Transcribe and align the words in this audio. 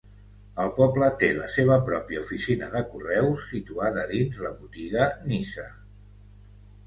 El 0.61 0.69
poble 0.77 1.07
té 1.23 1.27
la 1.39 1.49
seva 1.55 1.75
pròpia 1.89 2.23
oficina 2.23 2.69
de 2.75 2.81
correus 2.93 3.45
situada 3.49 4.05
dins 4.13 4.39
la 4.45 4.53
botiga 4.63 5.11
Nisa. 5.33 5.67